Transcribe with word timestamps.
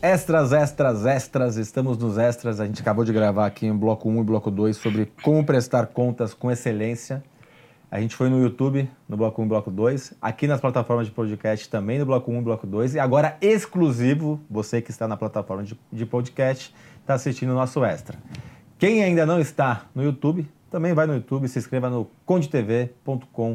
Extras, 0.00 0.52
extras, 0.52 1.04
extras, 1.04 1.56
estamos 1.56 1.98
nos 1.98 2.18
extras. 2.18 2.60
A 2.60 2.66
gente 2.66 2.80
acabou 2.80 3.04
de 3.04 3.12
gravar 3.12 3.46
aqui 3.46 3.66
em 3.66 3.76
bloco 3.76 4.08
1 4.08 4.20
e 4.20 4.24
bloco 4.24 4.48
2 4.48 4.76
sobre 4.76 5.12
como 5.24 5.44
prestar 5.44 5.88
contas 5.88 6.32
com 6.32 6.52
excelência. 6.52 7.20
A 7.90 8.00
gente 8.00 8.14
foi 8.14 8.28
no 8.28 8.40
YouTube, 8.40 8.88
no 9.08 9.16
bloco 9.16 9.42
1 9.42 9.44
e 9.44 9.48
bloco 9.48 9.72
2, 9.72 10.14
aqui 10.22 10.46
nas 10.46 10.60
plataformas 10.60 11.08
de 11.08 11.12
podcast 11.12 11.68
também 11.68 11.98
no 11.98 12.06
bloco 12.06 12.30
1 12.30 12.38
e 12.38 12.42
bloco 12.42 12.64
2, 12.64 12.94
e 12.94 13.00
agora 13.00 13.36
exclusivo, 13.40 14.40
você 14.48 14.80
que 14.80 14.92
está 14.92 15.08
na 15.08 15.16
plataforma 15.16 15.64
de, 15.64 15.76
de 15.92 16.06
podcast, 16.06 16.72
está 17.00 17.14
assistindo 17.14 17.50
o 17.50 17.54
nosso 17.54 17.84
extra. 17.84 18.16
Quem 18.78 19.02
ainda 19.02 19.26
não 19.26 19.40
está 19.40 19.86
no 19.96 20.04
YouTube, 20.04 20.48
também 20.70 20.94
vai 20.94 21.08
no 21.08 21.14
YouTube, 21.14 21.48
se 21.48 21.58
inscreva 21.58 21.90
no 21.90 22.08
condetv.com.br, 22.24 23.50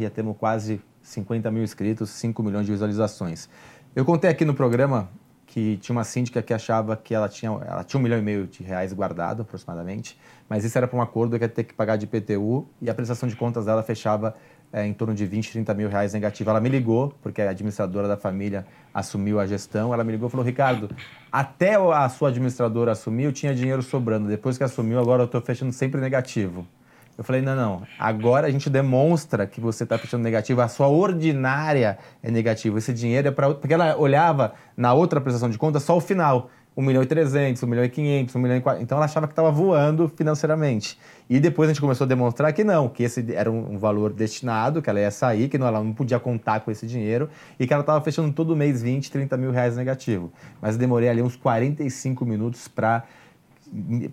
já 0.00 0.08
temos 0.08 0.38
quase 0.38 0.80
50 1.02 1.50
mil 1.50 1.62
inscritos, 1.62 2.08
5 2.08 2.42
milhões 2.42 2.64
de 2.64 2.72
visualizações. 2.72 3.50
Eu 3.94 4.06
contei 4.06 4.30
aqui 4.30 4.46
no 4.46 4.54
programa 4.54 5.10
que 5.54 5.76
tinha 5.76 5.94
uma 5.94 6.02
síndica 6.02 6.42
que 6.42 6.52
achava 6.52 6.96
que 6.96 7.14
ela 7.14 7.28
tinha, 7.28 7.48
ela 7.64 7.84
tinha 7.84 8.00
um 8.00 8.02
milhão 8.02 8.18
e 8.18 8.22
meio 8.22 8.44
de 8.44 8.64
reais 8.64 8.92
guardado, 8.92 9.42
aproximadamente, 9.42 10.18
mas 10.48 10.64
isso 10.64 10.76
era 10.76 10.88
para 10.88 10.98
um 10.98 11.00
acordo 11.00 11.38
que 11.38 11.44
ia 11.44 11.48
ter 11.48 11.62
que 11.62 11.72
pagar 11.72 11.94
de 11.94 12.06
IPTU 12.06 12.66
e 12.82 12.90
a 12.90 12.94
prestação 12.94 13.28
de 13.28 13.36
contas 13.36 13.66
dela 13.66 13.80
fechava 13.80 14.34
é, 14.72 14.84
em 14.84 14.92
torno 14.92 15.14
de 15.14 15.24
20, 15.24 15.52
30 15.52 15.72
mil 15.74 15.88
reais 15.88 16.12
negativa. 16.12 16.50
Ela 16.50 16.60
me 16.60 16.68
ligou, 16.68 17.14
porque 17.22 17.40
a 17.40 17.50
administradora 17.50 18.08
da 18.08 18.16
família 18.16 18.66
assumiu 18.92 19.38
a 19.38 19.46
gestão, 19.46 19.94
ela 19.94 20.02
me 20.02 20.10
ligou 20.10 20.26
e 20.26 20.30
falou, 20.32 20.44
Ricardo, 20.44 20.90
até 21.30 21.76
a 21.76 22.08
sua 22.08 22.30
administradora 22.30 22.90
assumir, 22.90 23.22
eu 23.22 23.32
tinha 23.32 23.54
dinheiro 23.54 23.80
sobrando. 23.80 24.26
Depois 24.26 24.58
que 24.58 24.64
assumiu, 24.64 24.98
agora 24.98 25.22
eu 25.22 25.26
estou 25.26 25.40
fechando 25.40 25.70
sempre 25.70 26.00
negativo. 26.00 26.66
Eu 27.16 27.24
falei, 27.24 27.40
não, 27.40 27.54
não. 27.54 27.82
Agora 27.98 28.46
a 28.46 28.50
gente 28.50 28.68
demonstra 28.68 29.46
que 29.46 29.60
você 29.60 29.84
está 29.84 29.96
fechando 29.96 30.24
negativo. 30.24 30.60
A 30.60 30.68
sua 30.68 30.88
ordinária 30.88 31.98
é 32.22 32.30
negativa. 32.30 32.78
Esse 32.78 32.92
dinheiro 32.92 33.28
é 33.28 33.30
para... 33.30 33.54
Porque 33.54 33.72
ela 33.72 33.96
olhava 33.96 34.54
na 34.76 34.92
outra 34.92 35.20
prestação 35.20 35.48
de 35.48 35.56
conta 35.56 35.78
só 35.78 35.96
o 35.96 36.00
final. 36.00 36.50
1 36.76 36.82
milhão 36.82 37.02
e 37.02 37.06
300, 37.06 37.62
1 37.62 37.66
milhão 37.66 37.84
e 37.84 37.88
500, 37.88 38.34
1 38.34 38.38
milhão 38.38 38.56
e 38.56 38.60
400. 38.60 38.82
Então 38.82 38.98
ela 38.98 39.04
achava 39.04 39.26
que 39.26 39.32
estava 39.32 39.50
voando 39.50 40.08
financeiramente. 40.08 40.98
E 41.30 41.38
depois 41.38 41.68
a 41.68 41.72
gente 41.72 41.80
começou 41.80 42.04
a 42.04 42.08
demonstrar 42.08 42.52
que 42.52 42.64
não, 42.64 42.88
que 42.88 43.04
esse 43.04 43.24
era 43.32 43.50
um, 43.50 43.78
valor 43.78 44.12
destinado, 44.12 44.82
que 44.82 44.90
ela 44.90 45.00
ia 45.00 45.10
sair, 45.10 45.48
que 45.48 45.56
não, 45.56 45.66
ela 45.66 45.82
não 45.82 45.92
podia 45.92 46.18
contar 46.18 46.60
com 46.60 46.70
esse 46.70 46.86
dinheiro 46.86 47.30
e 47.58 47.66
que 47.66 47.72
ela 47.72 47.82
estava 47.82 48.00
fechando 48.00 48.32
todo 48.32 48.56
mês 48.56 48.82
20, 48.82 49.10
30 49.10 49.36
mil 49.36 49.52
reais 49.52 49.76
negativo. 49.76 50.32
Mas 50.60 50.76
demorei 50.76 51.08
ali 51.08 51.22
uns 51.22 51.36
45 51.36 52.26
minutos 52.26 52.66
para 52.66 53.04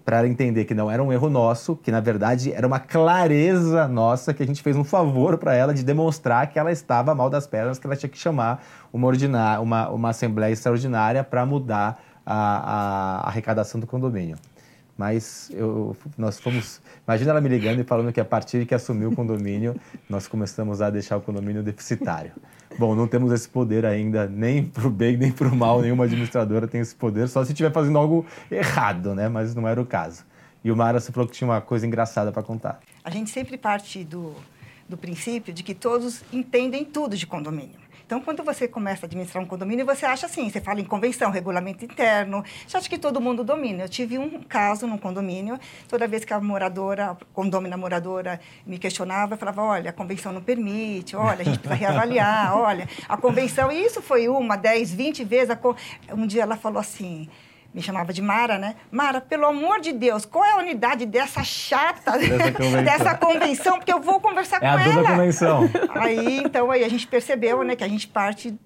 para 0.03 0.27
entender 0.27 0.65
que 0.65 0.73
não 0.73 0.89
era 0.89 1.03
um 1.03 1.11
erro 1.11 1.29
nosso, 1.29 1.75
que 1.75 1.91
na 1.91 1.99
verdade 1.99 2.51
era 2.51 2.65
uma 2.65 2.79
clareza 2.79 3.87
nossa, 3.87 4.33
que 4.33 4.41
a 4.41 4.45
gente 4.45 4.61
fez 4.61 4.75
um 4.75 4.83
favor 4.83 5.37
para 5.37 5.53
ela 5.53 5.73
de 5.73 5.83
demonstrar 5.83 6.47
que 6.47 6.57
ela 6.57 6.71
estava 6.71 7.13
mal 7.13 7.29
das 7.29 7.45
pernas, 7.45 7.77
que 7.77 7.85
ela 7.85 7.95
tinha 7.95 8.09
que 8.09 8.17
chamar 8.17 8.63
uma, 8.91 9.07
ordinária, 9.07 9.61
uma, 9.61 9.89
uma 9.89 10.09
assembleia 10.09 10.53
extraordinária 10.53 11.23
para 11.23 11.45
mudar 11.45 12.01
a, 12.25 13.23
a, 13.23 13.27
arrecadação 13.27 13.79
do 13.79 13.87
condomínio. 13.87 14.37
Mas 15.01 15.49
eu, 15.55 15.97
nós 16.15 16.39
fomos. 16.39 16.79
Imagina 17.07 17.31
ela 17.31 17.41
me 17.41 17.49
ligando 17.49 17.79
e 17.79 17.83
falando 17.83 18.13
que 18.13 18.19
a 18.19 18.23
partir 18.23 18.67
que 18.67 18.75
assumiu 18.75 19.09
o 19.09 19.15
condomínio, 19.15 19.75
nós 20.07 20.27
começamos 20.27 20.79
a 20.79 20.91
deixar 20.91 21.17
o 21.17 21.21
condomínio 21.21 21.63
deficitário. 21.63 22.33
Bom, 22.77 22.93
não 22.93 23.07
temos 23.07 23.31
esse 23.31 23.49
poder 23.49 23.83
ainda, 23.83 24.27
nem 24.27 24.63
para 24.63 24.85
o 24.85 24.91
bem 24.91 25.17
nem 25.17 25.31
para 25.31 25.47
o 25.47 25.55
mal, 25.55 25.81
nenhuma 25.81 26.03
administradora 26.03 26.67
tem 26.67 26.81
esse 26.81 26.93
poder, 26.93 27.27
só 27.27 27.43
se 27.43 27.51
estiver 27.51 27.71
fazendo 27.71 27.97
algo 27.97 28.23
errado, 28.51 29.15
né? 29.15 29.27
Mas 29.27 29.55
não 29.55 29.67
era 29.67 29.81
o 29.81 29.85
caso. 29.87 30.23
E 30.63 30.71
o 30.71 30.75
Mara, 30.75 30.99
você 30.99 31.11
falou 31.11 31.27
que 31.27 31.33
tinha 31.33 31.47
uma 31.47 31.61
coisa 31.61 31.87
engraçada 31.87 32.31
para 32.31 32.43
contar. 32.43 32.79
A 33.03 33.09
gente 33.09 33.31
sempre 33.31 33.57
parte 33.57 34.03
do, 34.03 34.35
do 34.87 34.95
princípio 34.95 35.51
de 35.51 35.63
que 35.63 35.73
todos 35.73 36.23
entendem 36.31 36.85
tudo 36.85 37.17
de 37.17 37.25
condomínio. 37.25 37.80
Então, 38.11 38.19
quando 38.19 38.43
você 38.43 38.67
começa 38.67 39.05
a 39.05 39.07
administrar 39.07 39.41
um 39.41 39.47
condomínio, 39.47 39.85
você 39.85 40.05
acha 40.05 40.25
assim, 40.25 40.49
você 40.49 40.59
fala 40.59 40.81
em 40.81 40.83
convenção, 40.83 41.31
regulamento 41.31 41.85
interno, 41.85 42.43
você 42.67 42.75
acha 42.75 42.89
que 42.89 42.97
todo 42.97 43.21
mundo 43.21 43.41
domina. 43.41 43.83
Eu 43.85 43.87
tive 43.87 44.17
um 44.17 44.43
caso 44.43 44.85
num 44.85 44.97
condomínio, 44.97 45.57
toda 45.87 46.05
vez 46.09 46.25
que 46.25 46.33
a 46.33 46.39
moradora, 46.41 47.11
a 47.11 47.17
condômina 47.33 47.77
moradora 47.77 48.41
me 48.67 48.77
questionava, 48.77 49.35
eu 49.35 49.37
falava, 49.37 49.61
olha, 49.61 49.91
a 49.91 49.93
convenção 49.93 50.33
não 50.33 50.41
permite, 50.41 51.15
olha, 51.15 51.39
a 51.39 51.43
gente 51.45 51.59
precisa 51.59 51.73
reavaliar, 51.73 52.53
olha, 52.53 52.85
a 53.07 53.15
convenção, 53.15 53.71
e 53.71 53.81
isso 53.81 54.01
foi 54.01 54.27
uma, 54.27 54.57
dez, 54.57 54.93
vinte 54.93 55.23
vezes, 55.23 55.55
um 56.13 56.27
dia 56.27 56.41
ela 56.41 56.57
falou 56.57 56.81
assim, 56.81 57.29
me 57.73 57.81
chamava 57.81 58.11
de 58.11 58.21
Mara, 58.21 58.57
né? 58.57 58.75
Mara, 58.91 59.21
pelo 59.21 59.45
amor 59.45 59.79
de 59.79 59.91
Deus, 59.91 60.25
qual 60.25 60.43
é 60.43 60.51
a 60.51 60.57
unidade 60.57 61.05
dessa 61.05 61.43
chata, 61.43 62.17
dessa 62.17 62.51
convenção, 62.53 62.83
dessa 62.83 63.15
convenção 63.15 63.77
porque 63.77 63.93
eu 63.93 64.01
vou 64.01 64.19
conversar 64.19 64.57
é 64.57 64.59
com 64.59 64.65
a 64.65 64.83
ela. 64.83 65.03
convenção. 65.03 65.69
Aí, 65.95 66.37
então, 66.37 66.71
aí 66.71 66.83
a 66.83 66.89
gente 66.89 67.07
percebeu, 67.07 67.63
né, 67.63 67.75
que 67.75 67.83
a 67.83 67.87
gente 67.87 68.07
parte 68.07 68.57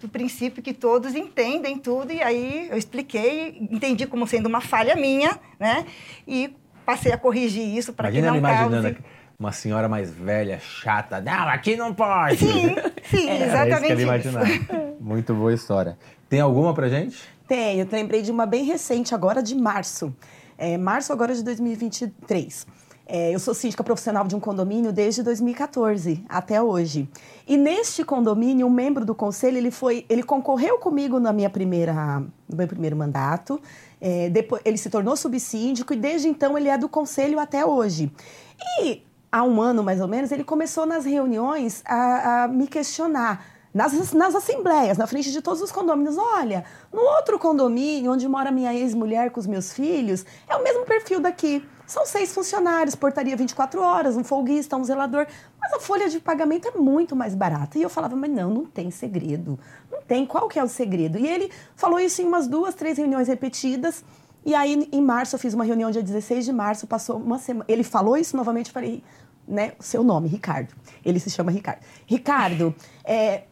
do 0.00 0.08
princípio 0.08 0.62
que 0.62 0.74
todos 0.74 1.14
entendem 1.14 1.78
tudo, 1.78 2.12
e 2.12 2.22
aí 2.22 2.68
eu 2.70 2.76
expliquei, 2.76 3.56
entendi 3.70 4.06
como 4.06 4.26
sendo 4.26 4.46
uma 4.46 4.60
falha 4.60 4.94
minha, 4.94 5.38
né? 5.58 5.86
E 6.28 6.54
passei 6.84 7.12
a 7.12 7.16
corrigir 7.16 7.66
isso 7.74 7.94
para 7.94 8.10
que 8.10 8.20
não 8.20 8.36
imaginando 8.36 8.82
cause... 8.82 8.96
uma 9.38 9.52
senhora 9.52 9.88
mais 9.88 10.10
velha, 10.10 10.58
chata, 10.60 11.20
não, 11.20 11.48
aqui 11.48 11.76
não 11.76 11.92
pode. 11.92 12.38
Sim, 12.38 12.74
sim, 13.10 13.28
é, 13.30 13.46
exatamente 13.46 13.92
é 13.92 14.16
isso. 14.16 14.30
Que 14.30 14.68
ele 14.68 14.96
Muito 15.00 15.34
boa 15.34 15.52
história. 15.52 15.98
Tem 16.28 16.40
alguma 16.40 16.72
pra 16.74 16.88
gente? 16.88 17.18
Tenho, 17.46 17.82
eu 17.82 17.88
lembrei 17.90 18.22
de 18.22 18.30
uma 18.30 18.46
bem 18.46 18.64
recente, 18.64 19.14
agora 19.14 19.42
de 19.42 19.54
março. 19.54 20.14
É, 20.56 20.78
março 20.78 21.12
agora 21.12 21.34
de 21.34 21.42
2023. 21.42 22.66
É, 23.06 23.34
eu 23.34 23.38
sou 23.38 23.52
síndica 23.52 23.84
profissional 23.84 24.26
de 24.26 24.34
um 24.34 24.40
condomínio 24.40 24.90
desde 24.90 25.22
2014 25.22 26.24
até 26.26 26.62
hoje. 26.62 27.06
E 27.46 27.56
neste 27.56 28.02
condomínio, 28.02 28.66
um 28.66 28.70
membro 28.70 29.04
do 29.04 29.14
conselho, 29.14 29.58
ele 29.58 29.70
foi, 29.70 30.06
ele 30.08 30.22
concorreu 30.22 30.78
comigo 30.78 31.20
na 31.20 31.32
minha 31.32 31.50
primeira, 31.50 32.20
no 32.48 32.56
meu 32.56 32.66
primeiro 32.66 32.96
mandato. 32.96 33.60
É, 34.00 34.30
depois, 34.30 34.62
ele 34.64 34.78
se 34.78 34.88
tornou 34.88 35.16
subsíndico 35.16 35.92
e 35.92 35.96
desde 35.96 36.28
então 36.28 36.56
ele 36.56 36.68
é 36.68 36.78
do 36.78 36.88
conselho 36.88 37.38
até 37.38 37.66
hoje. 37.66 38.10
E 38.80 39.02
há 39.34 39.42
um 39.42 39.60
ano 39.60 39.82
mais 39.82 40.00
ou 40.00 40.06
menos, 40.06 40.30
ele 40.30 40.44
começou 40.44 40.86
nas 40.86 41.04
reuniões 41.04 41.82
a, 41.84 42.44
a 42.44 42.48
me 42.48 42.68
questionar 42.68 43.44
nas, 43.74 44.12
nas 44.12 44.32
assembleias, 44.32 44.96
na 44.96 45.08
frente 45.08 45.32
de 45.32 45.42
todos 45.42 45.60
os 45.60 45.72
condomínios. 45.72 46.16
Olha, 46.16 46.64
no 46.92 47.00
outro 47.00 47.36
condomínio, 47.36 48.12
onde 48.12 48.28
mora 48.28 48.52
minha 48.52 48.72
ex-mulher 48.72 49.32
com 49.32 49.40
os 49.40 49.46
meus 49.48 49.72
filhos, 49.72 50.24
é 50.48 50.54
o 50.54 50.62
mesmo 50.62 50.84
perfil 50.84 51.18
daqui. 51.18 51.68
São 51.84 52.06
seis 52.06 52.32
funcionários, 52.32 52.94
portaria 52.94 53.36
24 53.36 53.82
horas, 53.82 54.16
um 54.16 54.22
folguista, 54.22 54.76
um 54.76 54.84
zelador. 54.84 55.26
Mas 55.60 55.72
a 55.72 55.80
folha 55.80 56.08
de 56.08 56.20
pagamento 56.20 56.68
é 56.68 56.78
muito 56.78 57.16
mais 57.16 57.34
barata. 57.34 57.76
E 57.76 57.82
eu 57.82 57.90
falava, 57.90 58.14
mas 58.14 58.30
não, 58.30 58.48
não 58.50 58.64
tem 58.64 58.88
segredo. 58.92 59.58
Não 59.90 60.00
tem. 60.00 60.24
Qual 60.24 60.48
que 60.48 60.60
é 60.60 60.62
o 60.62 60.68
segredo? 60.68 61.18
E 61.18 61.26
ele 61.26 61.50
falou 61.74 61.98
isso 61.98 62.22
em 62.22 62.24
umas 62.24 62.46
duas, 62.46 62.76
três 62.76 62.96
reuniões 62.96 63.26
repetidas. 63.26 64.04
E 64.46 64.54
aí, 64.54 64.88
em 64.92 65.00
março, 65.00 65.34
eu 65.34 65.38
fiz 65.38 65.54
uma 65.54 65.64
reunião 65.64 65.90
dia 65.90 66.02
16 66.02 66.44
de 66.44 66.52
março, 66.52 66.86
passou 66.86 67.16
uma 67.16 67.38
semana. 67.38 67.64
Ele 67.66 67.82
falou 67.82 68.14
isso 68.16 68.36
novamente, 68.36 68.68
eu 68.68 68.74
falei, 68.74 69.02
né, 69.46 69.72
seu 69.80 70.02
nome, 70.02 70.28
Ricardo. 70.28 70.74
Ele 71.04 71.18
se 71.18 71.30
chama 71.30 71.50
Ricardo. 71.50 71.80
Ricardo, 72.06 72.74
é, 73.04 73.44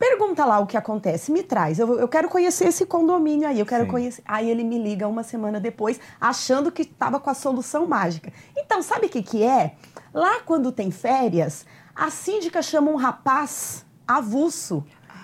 Pergunta 0.00 0.46
lá 0.46 0.58
o 0.60 0.66
que 0.66 0.78
acontece, 0.78 1.30
me 1.30 1.42
traz. 1.42 1.78
Eu, 1.78 1.98
eu 1.98 2.08
quero 2.08 2.26
conhecer 2.26 2.68
esse 2.68 2.86
condomínio 2.86 3.46
aí, 3.46 3.60
eu 3.60 3.66
quero 3.66 3.84
Sim. 3.84 3.90
conhecer. 3.90 4.22
Aí 4.24 4.48
ele 4.48 4.64
me 4.64 4.78
liga 4.78 5.06
uma 5.06 5.22
semana 5.22 5.60
depois, 5.60 6.00
achando 6.18 6.72
que 6.72 6.80
estava 6.80 7.20
com 7.20 7.28
a 7.28 7.34
solução 7.34 7.86
mágica. 7.86 8.32
Então, 8.56 8.80
sabe 8.80 9.08
o 9.08 9.10
que, 9.10 9.22
que 9.22 9.42
é? 9.42 9.74
Lá 10.14 10.40
quando 10.40 10.72
tem 10.72 10.90
férias, 10.90 11.66
a 11.94 12.08
síndica 12.10 12.62
chama 12.62 12.90
um 12.90 12.96
rapaz 12.96 13.84
avulso 14.08 14.82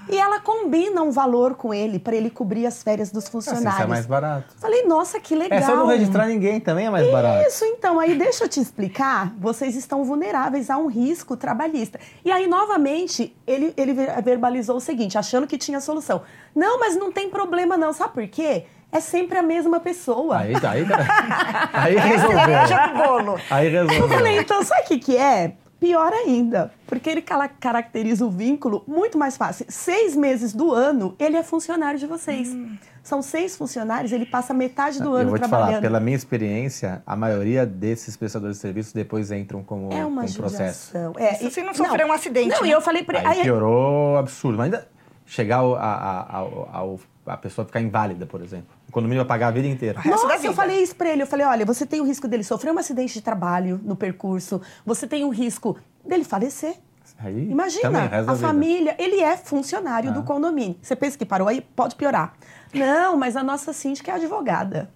e 0.08 0.18
ela 0.18 0.40
combina 0.40 1.02
um 1.02 1.10
valor 1.10 1.54
com 1.54 1.72
ele 1.72 1.98
para 1.98 2.14
ele 2.14 2.30
cobrir 2.30 2.66
as 2.66 2.82
férias 2.82 3.10
dos 3.10 3.28
funcionários. 3.28 3.74
Assim, 3.74 3.82
é 3.82 3.86
mais 3.86 4.06
barato. 4.06 4.54
Falei, 4.58 4.84
nossa, 4.84 5.18
que 5.18 5.34
legal. 5.34 5.58
É 5.58 5.62
só 5.62 5.76
não 5.76 5.86
registrar 5.86 6.26
ninguém 6.26 6.60
também 6.60 6.86
é 6.86 6.90
mais 6.90 7.10
barato. 7.10 7.48
Isso, 7.48 7.64
então. 7.64 7.98
Aí 7.98 8.16
deixa 8.16 8.44
eu 8.44 8.48
te 8.48 8.60
explicar. 8.60 9.32
Vocês 9.38 9.74
estão 9.74 10.04
vulneráveis 10.04 10.70
a 10.70 10.76
um 10.76 10.86
risco 10.86 11.36
trabalhista. 11.36 11.98
E 12.24 12.30
aí, 12.30 12.46
novamente, 12.46 13.34
ele, 13.46 13.72
ele 13.76 13.94
verbalizou 14.22 14.76
o 14.76 14.80
seguinte, 14.80 15.18
achando 15.18 15.46
que 15.46 15.58
tinha 15.58 15.80
solução. 15.80 16.22
Não, 16.54 16.78
mas 16.78 16.96
não 16.96 17.10
tem 17.12 17.28
problema 17.28 17.76
não. 17.76 17.92
Sabe 17.92 18.14
por 18.14 18.28
quê? 18.28 18.64
é 18.92 19.00
sempre 19.00 19.36
a 19.36 19.42
mesma 19.42 19.80
pessoa. 19.80 20.38
Aí, 20.38 20.58
tá, 20.60 20.70
aí, 20.70 20.86
aí 21.72 21.96
resolveu. 21.96 23.38
Aí 23.50 23.68
resolveu. 23.68 24.02
Eu 24.02 24.08
falei, 24.08 24.38
então 24.38 24.62
sabe 24.62 24.82
o 24.82 24.84
que, 24.84 24.98
que 24.98 25.16
é? 25.16 25.54
Pior 25.78 26.10
ainda, 26.10 26.72
porque 26.86 27.10
ele 27.10 27.22
caracteriza 27.22 28.24
o 28.24 28.30
vínculo 28.30 28.82
muito 28.86 29.18
mais 29.18 29.36
fácil. 29.36 29.66
Seis 29.68 30.16
meses 30.16 30.54
do 30.54 30.72
ano, 30.72 31.14
ele 31.18 31.36
é 31.36 31.42
funcionário 31.42 31.98
de 31.98 32.06
vocês. 32.06 32.48
Hum. 32.48 32.76
São 33.02 33.20
seis 33.20 33.56
funcionários, 33.56 34.10
ele 34.10 34.24
passa 34.24 34.54
metade 34.54 35.00
do 35.00 35.10
Eu 35.10 35.14
ano 35.16 35.30
vou 35.30 35.38
te 35.38 35.40
trabalhando. 35.40 35.68
Falar, 35.68 35.80
pela 35.80 36.00
minha 36.00 36.16
experiência, 36.16 37.02
a 37.06 37.14
maioria 37.14 37.66
desses 37.66 38.16
prestadores 38.16 38.56
de 38.56 38.62
serviços 38.62 38.92
depois 38.92 39.30
entram 39.30 39.62
como 39.62 39.92
é 39.92 40.04
uma 40.04 40.26
com 40.26 40.32
processo. 40.32 40.92
É, 41.18 41.44
e 41.44 41.50
se 41.50 41.62
não 41.62 41.74
sofrer 41.74 42.04
não, 42.04 42.08
um 42.08 42.12
acidente. 42.12 42.48
Não, 42.48 42.62
né? 42.62 42.68
e 42.68 42.70
eu 42.72 42.80
falei 42.80 43.02
para 43.02 43.18
ele. 43.18 43.28
Aí 43.28 43.42
piorou 43.42 44.16
absurdo. 44.16 44.56
Mas 44.56 44.72
ainda 44.72 44.88
chegar 45.26 45.56
ao, 45.56 45.74
ao, 45.74 46.68
ao, 46.72 47.00
a 47.26 47.36
pessoa 47.36 47.66
ficar 47.66 47.80
inválida, 47.80 48.24
por 48.24 48.40
exemplo. 48.40 48.68
O 48.88 48.92
condomínio 48.92 49.22
vai 49.24 49.28
pagar 49.28 49.48
a 49.48 49.50
vida 49.50 49.66
inteira. 49.66 50.00
Nossa, 50.04 50.46
eu 50.46 50.54
falei 50.54 50.82
isso 50.82 50.94
para 50.94 51.10
ele. 51.10 51.22
Eu 51.22 51.26
falei, 51.26 51.44
olha, 51.44 51.66
você 51.66 51.84
tem 51.84 52.00
o 52.00 52.04
risco 52.04 52.28
dele 52.28 52.44
sofrer 52.44 52.72
um 52.72 52.78
acidente 52.78 53.14
de 53.14 53.20
trabalho 53.20 53.80
no 53.82 53.96
percurso, 53.96 54.60
você 54.84 55.06
tem 55.06 55.24
o 55.24 55.28
risco 55.28 55.76
dele 56.06 56.24
falecer. 56.24 56.76
Aí, 57.18 57.48
Imagina, 57.50 58.04
a 58.04 58.20
vida. 58.20 58.36
família, 58.36 58.94
ele 58.98 59.20
é 59.20 59.36
funcionário 59.36 60.10
Ah. 60.10 60.12
do 60.12 60.22
condomínio. 60.22 60.76
Você 60.82 60.94
pensa 60.94 61.16
que 61.16 61.24
parou 61.24 61.48
aí? 61.48 61.60
Pode 61.60 61.94
piorar. 61.96 62.34
Não, 62.74 63.16
mas 63.16 63.36
a 63.36 63.42
nossa 63.42 63.72
síndica 63.72 64.12
é 64.12 64.14
advogada. 64.16 64.90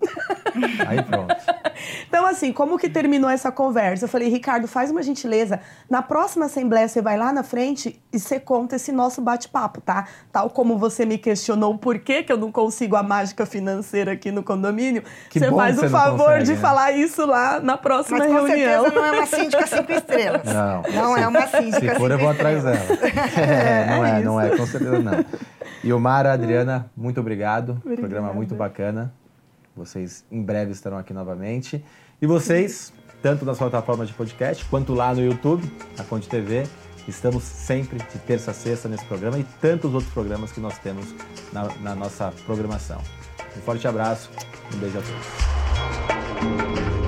Aí 0.87 1.03
pronto. 1.03 1.35
Então, 2.07 2.27
assim, 2.27 2.53
como 2.53 2.79
que 2.79 2.91
terminou 2.91 3.31
essa 3.31 3.51
conversa? 3.51 4.05
Eu 4.05 4.09
falei, 4.09 4.29
Ricardo, 4.29 4.69
faz 4.69 4.91
uma 4.91 5.03
gentileza. 5.03 5.61
Na 5.89 6.03
próxima 6.03 6.45
assembleia, 6.45 6.87
você 6.87 7.01
vai 7.01 7.17
lá 7.17 7.33
na 7.33 7.43
frente 7.43 7.99
e 8.13 8.19
você 8.19 8.39
conta 8.39 8.77
esse 8.77 8.93
nosso 8.93 9.23
bate-papo, 9.23 9.81
tá? 9.81 10.07
Tal 10.31 10.51
como 10.51 10.77
você 10.77 11.07
me 11.07 11.17
questionou 11.17 11.79
por 11.79 11.99
que, 12.01 12.23
que 12.23 12.31
eu 12.31 12.37
não 12.37 12.53
consigo 12.53 12.97
a 12.97 13.03
mágica 13.03 13.47
financeira 13.47 14.13
aqui 14.13 14.31
no 14.31 14.43
condomínio, 14.43 15.03
Que 15.31 15.39
você 15.39 15.51
faz 15.51 15.79
o 15.83 15.89
favor 15.89 16.27
consegue, 16.27 16.45
de 16.45 16.53
né? 16.53 16.59
falar 16.59 16.93
isso 16.93 17.25
lá 17.25 17.61
na 17.61 17.79
próxima 17.79 18.19
Mas 18.19 18.27
com 18.29 18.35
reunião. 18.35 18.83
certeza 18.85 18.95
não 18.95 19.07
é 19.07 19.13
uma 19.13 19.27
síndica 19.27 19.67
cinco 19.67 19.93
estrelas. 19.93 20.43
Não. 20.45 20.83
Não 20.93 21.17
é 21.17 21.27
uma 21.27 21.47
síndica 21.47 21.95
Se 21.95 21.99
for, 22.11 22.21
eu 22.21 22.27
vou 22.27 22.29
atrás 22.31 22.63
dela. 22.63 22.79
É, 23.37 23.87
não 23.97 24.07
é, 24.07 24.21
é 24.21 24.23
não 24.23 24.41
é, 24.41 24.57
com 24.57 24.67
certeza 24.67 24.99
não. 24.99 25.25
E 25.83 25.93
o 25.93 26.01
Mara, 26.01 26.33
Adriana, 26.33 26.91
muito 26.97 27.21
obrigado. 27.21 27.73
Obrigada. 27.73 28.01
Programa 28.01 28.33
muito 28.33 28.55
bacana. 28.55 29.13
Vocês 29.77 30.25
em 30.31 30.43
breve 30.43 30.73
estarão 30.73 30.99
aqui 30.99 31.13
novamente. 31.13 31.85
E 32.21 32.27
vocês, 32.27 32.93
tanto 33.23 33.45
nas 33.45 33.59
plataformas 33.59 34.09
de 34.09 34.15
podcast 34.15 34.65
quanto 34.67 34.93
lá 34.93 35.15
no 35.15 35.25
YouTube, 35.25 35.71
na 35.97 36.05
Conte 36.05 36.29
TV, 36.29 36.65
estamos 37.09 37.43
sempre 37.45 37.99
de 37.99 38.19
terça 38.19 38.51
a 38.51 38.55
sexta 38.55 38.89
nesse 38.89 39.05
programa 39.07 39.39
e 39.39 39.45
tantos 39.61 39.95
outros 39.95 40.13
programas 40.13 40.53
que 40.53 40.61
nós 40.61 40.79
temos 40.79 41.07
na, 41.53 41.69
na 41.81 41.95
nossa 41.95 42.33
programação. 42.45 43.01
Um 43.57 43.61
forte 43.63 43.87
abraço, 43.89 44.31
um 44.75 44.79
beijo 44.79 44.99
a 44.99 45.03
todos. 45.03 47.00